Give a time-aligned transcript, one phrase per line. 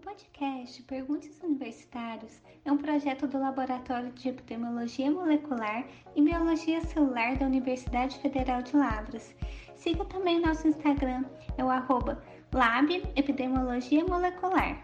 [0.00, 7.44] podcast Perguntas Universitários é um projeto do Laboratório de Epidemiologia Molecular e Biologia Celular da
[7.44, 9.34] Universidade Federal de Lavras.
[9.76, 11.24] Siga também nosso Instagram,
[11.56, 14.82] é o arroba Lab Epidemiologia Molecular.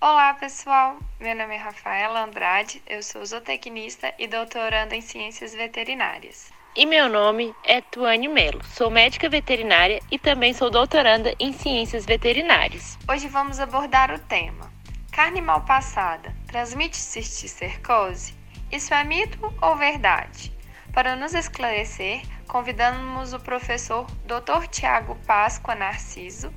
[0.00, 6.61] Olá pessoal, meu nome é Rafaela Andrade, eu sou zootecnista e doutoranda em Ciências Veterinárias.
[6.74, 12.06] E meu nome é Tuane Melo, sou médica veterinária e também sou doutoranda em Ciências
[12.06, 12.98] Veterinárias.
[13.06, 14.72] Hoje vamos abordar o tema:
[15.12, 18.34] Carne mal passada transmite cisticercose?
[18.70, 20.50] Isso é mito ou verdade?
[20.94, 24.66] Para nos esclarecer, convidamos o professor Dr.
[24.70, 26.50] Tiago Páscoa Narciso,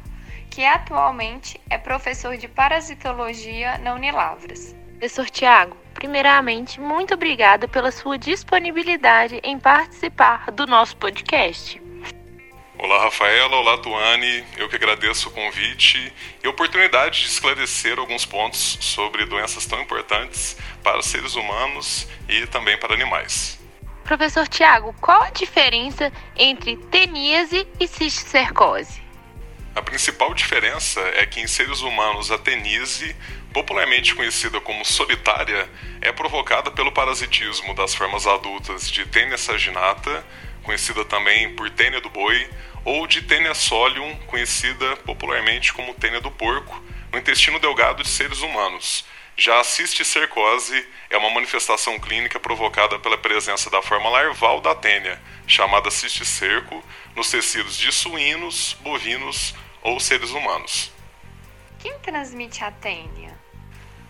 [0.49, 4.73] que atualmente é professor de parasitologia na Unilavras.
[4.91, 11.81] Professor Tiago, primeiramente, muito obrigada pela sua disponibilidade em participar do nosso podcast.
[12.77, 13.55] Olá, Rafaela.
[13.55, 14.43] Olá, Tuane.
[14.57, 19.81] Eu que agradeço o convite e a oportunidade de esclarecer alguns pontos sobre doenças tão
[19.81, 23.57] importantes para seres humanos e também para animais.
[24.03, 29.04] Professor Tiago, qual a diferença entre teníase e cisticercose?
[29.75, 33.13] A principal diferença é que em seres humanos a tenise,
[33.51, 35.69] popularmente conhecida como solitária,
[36.01, 40.25] é provocada pelo parasitismo das formas adultas de Tênia saginata,
[40.63, 42.49] conhecida também por tênia do boi,
[42.85, 48.39] ou de Tênia solium, conhecida popularmente como tênia do porco, no intestino delgado de seres
[48.39, 49.03] humanos.
[49.35, 55.21] Já a cisticercose é uma manifestação clínica provocada pela presença da forma larval da tênia,
[55.45, 56.81] chamada cisticerco,
[57.13, 59.53] nos tecidos de suínos, bovinos
[59.85, 60.91] ou seres humanos.
[61.79, 63.37] Quem transmite a tênia?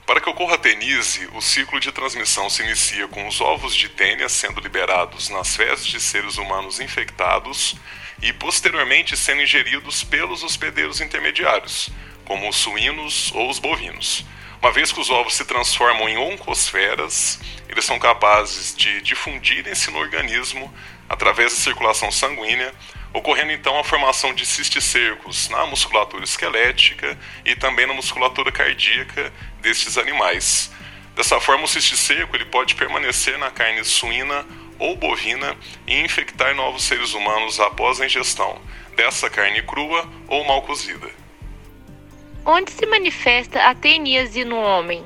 [0.05, 3.89] Para que ocorra a tenise, o ciclo de transmissão se inicia com os ovos de
[3.89, 7.75] tênia sendo liberados nas fezes de seres humanos infectados
[8.21, 11.89] e posteriormente sendo ingeridos pelos hospedeiros intermediários,
[12.23, 14.25] como os suínos ou os bovinos.
[14.61, 19.99] Uma vez que os ovos se transformam em oncosferas, eles são capazes de difundirem-se no
[19.99, 20.73] organismo
[21.09, 22.73] através da circulação sanguínea,
[23.15, 29.31] ocorrendo então a formação de cisticercos na musculatura esquelética e também na musculatura cardíaca
[29.61, 30.69] destes animais.
[31.15, 34.45] Dessa forma, o cisticerco ele pode permanecer na carne suína
[34.77, 35.55] ou bovina
[35.87, 38.61] e infectar novos seres humanos após a ingestão
[38.97, 41.09] dessa carne crua ou mal cozida.
[42.45, 45.05] Onde se manifesta a teníase no homem?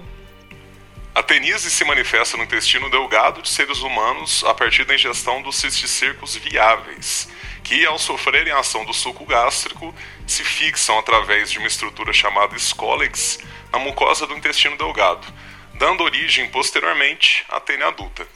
[1.13, 5.57] A teníase se manifesta no intestino delgado de seres humanos a partir da ingestão dos
[5.57, 7.29] cisticercos viáveis,
[7.69, 9.93] que, ao sofrerem a ação do suco gástrico,
[10.25, 13.37] se fixam através de uma estrutura chamada escólex
[13.71, 15.31] na mucosa do intestino delgado,
[15.75, 18.27] dando origem posteriormente à tênia adulta.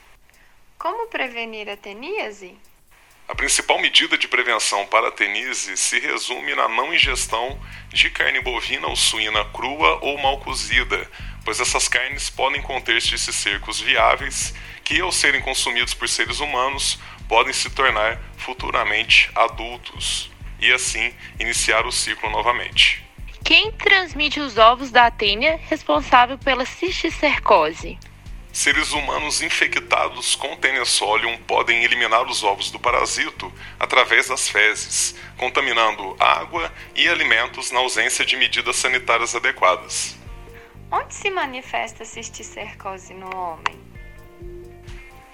[0.77, 2.55] Como prevenir a teníase?
[3.27, 8.39] A principal medida de prevenção para a tenise se resume na não ingestão de carne
[8.39, 11.09] bovina ou suína crua ou mal cozida,
[11.43, 17.51] pois essas carnes podem conter cisticercos viáveis que, ao serem consumidos por seres humanos, podem
[17.51, 23.03] se tornar futuramente adultos e assim iniciar o ciclo novamente.
[23.43, 27.97] Quem transmite os ovos da tênia responsável pela cisticercose?
[28.53, 35.15] Seres humanos infectados com Tênia solium podem eliminar os ovos do parasito através das fezes,
[35.37, 40.15] contaminando água e alimentos na ausência de medidas sanitárias adequadas.
[40.91, 43.82] Onde se manifesta a cisticercose no homem?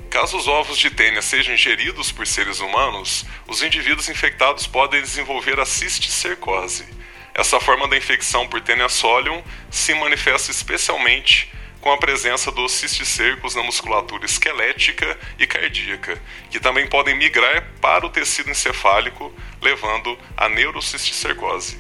[0.10, 5.60] Caso os ovos de tênia sejam ingeridos por seres humanos, os indivíduos infectados podem desenvolver
[5.60, 6.84] a cisticercose.
[7.32, 13.54] Essa forma da infecção por Tênia solium se manifesta especialmente com a presença dos cisticercos
[13.54, 19.32] na musculatura esquelética e cardíaca, que também podem migrar para o tecido encefálico,
[19.62, 21.80] levando à neurocisticercose.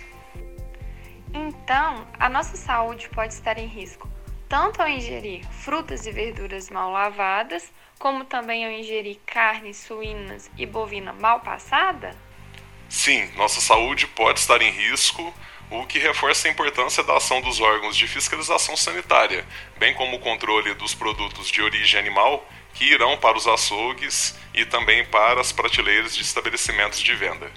[1.33, 4.07] Então, a nossa saúde pode estar em risco
[4.49, 10.65] tanto ao ingerir frutas e verduras mal lavadas, como também ao ingerir carnes suínas e
[10.65, 12.15] bovina mal passada?
[12.89, 15.31] Sim, nossa saúde pode estar em risco
[15.69, 19.45] o que reforça a importância da ação dos órgãos de fiscalização sanitária,
[19.77, 22.43] bem como o controle dos produtos de origem animal
[22.73, 27.51] que irão para os açougues e também para as prateleiras de estabelecimentos de venda.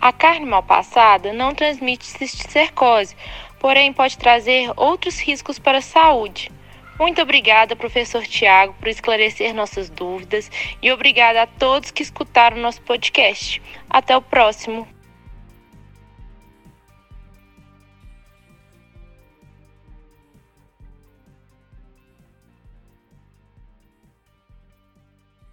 [0.00, 3.16] A carne mal passada não transmite cisticercose,
[3.58, 6.50] porém pode trazer outros riscos para a saúde.
[6.98, 10.50] Muito obrigada, professor Tiago, por esclarecer nossas dúvidas
[10.82, 13.62] e obrigada a todos que escutaram nosso podcast.
[13.88, 14.97] Até o próximo.